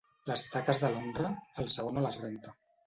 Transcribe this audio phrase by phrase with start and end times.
[0.29, 1.31] Les taques de l'honra,
[1.65, 2.61] el sabó no les renta.